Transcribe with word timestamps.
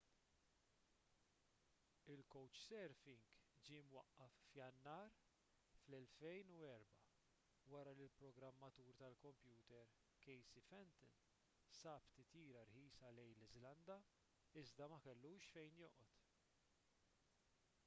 il-couchsurfing 2.11 3.25
ġie 3.65 3.81
mwaqqaf 3.89 4.37
f'jannar 4.45 5.11
2004 5.95 6.79
wara 7.73 7.93
li 7.99 8.05
l-programmatur 8.07 8.89
tal-kompjuter 9.03 9.91
casey 10.27 10.63
fenton 10.71 11.13
sab 11.81 12.07
titjira 12.15 12.63
rħisa 12.71 13.11
lejn 13.19 13.35
l-iżlanda 13.37 13.99
iżda 14.63 14.89
ma 14.95 14.99
kellux 15.09 15.51
fejn 15.59 15.79
joqgħod 15.85 16.21